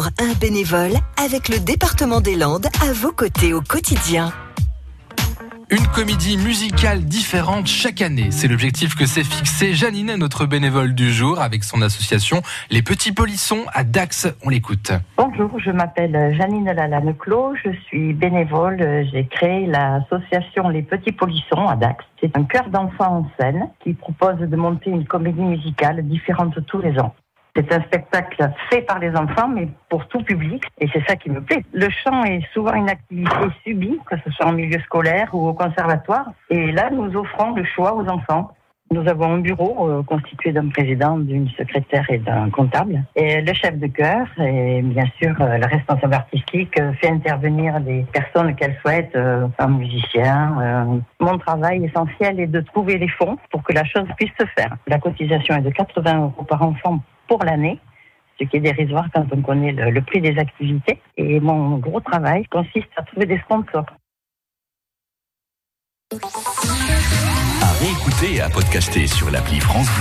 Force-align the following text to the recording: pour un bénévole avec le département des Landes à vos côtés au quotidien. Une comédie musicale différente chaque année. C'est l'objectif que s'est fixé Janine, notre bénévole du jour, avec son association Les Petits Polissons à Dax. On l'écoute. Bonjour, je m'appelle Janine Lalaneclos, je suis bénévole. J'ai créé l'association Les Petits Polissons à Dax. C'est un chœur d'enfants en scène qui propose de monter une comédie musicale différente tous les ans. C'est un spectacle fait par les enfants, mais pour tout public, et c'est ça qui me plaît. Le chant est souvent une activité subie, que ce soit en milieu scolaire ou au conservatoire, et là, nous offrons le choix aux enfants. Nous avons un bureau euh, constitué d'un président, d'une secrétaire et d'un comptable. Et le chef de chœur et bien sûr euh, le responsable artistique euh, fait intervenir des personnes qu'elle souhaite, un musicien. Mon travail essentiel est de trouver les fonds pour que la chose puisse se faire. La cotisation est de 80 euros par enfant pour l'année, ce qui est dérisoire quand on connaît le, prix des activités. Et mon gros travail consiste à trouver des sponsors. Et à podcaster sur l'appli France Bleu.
pour 0.00 0.08
un 0.18 0.32
bénévole 0.40 0.92
avec 1.22 1.50
le 1.50 1.58
département 1.58 2.22
des 2.22 2.34
Landes 2.34 2.68
à 2.80 2.90
vos 2.94 3.12
côtés 3.12 3.52
au 3.52 3.60
quotidien. 3.60 4.30
Une 5.68 5.86
comédie 5.94 6.38
musicale 6.38 7.04
différente 7.04 7.66
chaque 7.66 8.00
année. 8.00 8.30
C'est 8.30 8.48
l'objectif 8.48 8.94
que 8.94 9.04
s'est 9.04 9.24
fixé 9.24 9.74
Janine, 9.74 10.14
notre 10.16 10.46
bénévole 10.46 10.94
du 10.94 11.12
jour, 11.12 11.38
avec 11.42 11.64
son 11.64 11.82
association 11.82 12.40
Les 12.70 12.80
Petits 12.80 13.12
Polissons 13.12 13.66
à 13.74 13.84
Dax. 13.84 14.26
On 14.42 14.48
l'écoute. 14.48 14.90
Bonjour, 15.18 15.50
je 15.60 15.70
m'appelle 15.70 16.34
Janine 16.34 16.72
Lalaneclos, 16.72 17.56
je 17.62 17.70
suis 17.84 18.14
bénévole. 18.14 19.06
J'ai 19.12 19.26
créé 19.26 19.66
l'association 19.66 20.70
Les 20.70 20.80
Petits 20.80 21.12
Polissons 21.12 21.68
à 21.68 21.76
Dax. 21.76 22.02
C'est 22.22 22.34
un 22.38 22.44
chœur 22.44 22.70
d'enfants 22.70 23.18
en 23.18 23.30
scène 23.38 23.68
qui 23.84 23.92
propose 23.92 24.38
de 24.38 24.56
monter 24.56 24.88
une 24.88 25.04
comédie 25.04 25.42
musicale 25.42 26.08
différente 26.08 26.54
tous 26.66 26.80
les 26.80 26.98
ans. 26.98 27.14
C'est 27.56 27.72
un 27.72 27.80
spectacle 27.82 28.50
fait 28.70 28.82
par 28.82 28.98
les 28.98 29.14
enfants, 29.16 29.48
mais 29.48 29.68
pour 29.88 30.06
tout 30.06 30.22
public, 30.22 30.62
et 30.78 30.88
c'est 30.92 31.04
ça 31.06 31.16
qui 31.16 31.30
me 31.30 31.40
plaît. 31.40 31.64
Le 31.72 31.88
chant 31.90 32.22
est 32.24 32.46
souvent 32.52 32.74
une 32.74 32.88
activité 32.88 33.34
subie, 33.64 33.98
que 34.06 34.16
ce 34.24 34.30
soit 34.30 34.46
en 34.46 34.52
milieu 34.52 34.78
scolaire 34.80 35.28
ou 35.32 35.48
au 35.48 35.52
conservatoire, 35.52 36.26
et 36.48 36.70
là, 36.72 36.90
nous 36.90 37.16
offrons 37.16 37.54
le 37.54 37.64
choix 37.64 37.94
aux 37.94 38.06
enfants. 38.08 38.54
Nous 38.92 39.06
avons 39.08 39.34
un 39.34 39.38
bureau 39.38 39.88
euh, 39.88 40.02
constitué 40.02 40.50
d'un 40.50 40.68
président, 40.68 41.16
d'une 41.16 41.48
secrétaire 41.50 42.10
et 42.10 42.18
d'un 42.18 42.50
comptable. 42.50 43.04
Et 43.14 43.40
le 43.40 43.54
chef 43.54 43.78
de 43.78 43.86
chœur 43.86 44.26
et 44.40 44.82
bien 44.82 45.04
sûr 45.22 45.32
euh, 45.40 45.58
le 45.58 45.66
responsable 45.66 46.14
artistique 46.14 46.76
euh, 46.80 46.92
fait 46.94 47.08
intervenir 47.08 47.78
des 47.80 48.04
personnes 48.12 48.56
qu'elle 48.56 48.76
souhaite, 48.80 49.16
un 49.16 49.68
musicien. 49.68 51.02
Mon 51.20 51.38
travail 51.38 51.84
essentiel 51.84 52.40
est 52.40 52.48
de 52.48 52.60
trouver 52.62 52.98
les 52.98 53.06
fonds 53.06 53.36
pour 53.52 53.62
que 53.62 53.72
la 53.72 53.84
chose 53.84 54.08
puisse 54.16 54.32
se 54.36 54.46
faire. 54.58 54.76
La 54.88 54.98
cotisation 54.98 55.54
est 55.54 55.62
de 55.62 55.70
80 55.70 56.22
euros 56.22 56.42
par 56.42 56.60
enfant 56.60 56.98
pour 57.28 57.44
l'année, 57.44 57.78
ce 58.40 58.44
qui 58.44 58.56
est 58.56 58.60
dérisoire 58.60 59.06
quand 59.14 59.26
on 59.32 59.40
connaît 59.40 59.70
le, 59.70 60.00
prix 60.00 60.20
des 60.20 60.36
activités. 60.36 61.00
Et 61.16 61.38
mon 61.38 61.78
gros 61.78 62.00
travail 62.00 62.44
consiste 62.46 62.90
à 62.96 63.02
trouver 63.02 63.26
des 63.26 63.38
sponsors. 63.38 63.86
Et 68.22 68.40
à 68.42 68.50
podcaster 68.50 69.06
sur 69.06 69.30
l'appli 69.30 69.60
France 69.60 69.86
Bleu. 69.86 69.98